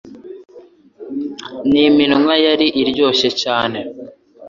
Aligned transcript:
N'iminwa 1.69 2.33
yari 2.45 2.67
iryoshye 2.81 3.29
cyane; 3.41 3.79